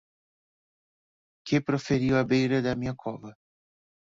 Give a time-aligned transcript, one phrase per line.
[1.45, 3.31] que proferiu à beira de minha cova